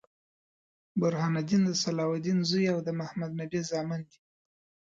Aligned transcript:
برهان 0.99 1.33
الدين 1.41 1.61
د 1.65 1.71
صلاح 1.83 2.09
الدین 2.15 2.39
زوي 2.49 2.67
او 2.73 2.79
د 2.87 2.89
محمدنبي 2.99 3.61
زامن 3.69 4.01
دي. 4.09 4.17